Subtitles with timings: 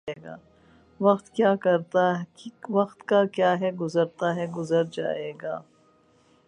[2.69, 5.61] وقت کا کیا ہے گزرتا ہے گزر جائے گا